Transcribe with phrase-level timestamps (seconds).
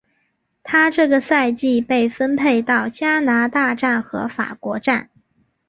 [0.63, 5.11] 她这个赛季被分配到加拿大站和法国站。